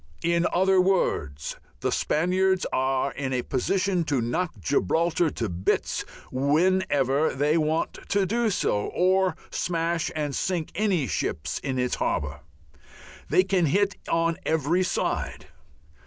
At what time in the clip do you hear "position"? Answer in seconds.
3.43-4.03